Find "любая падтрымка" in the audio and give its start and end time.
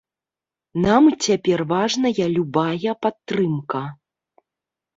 2.39-3.87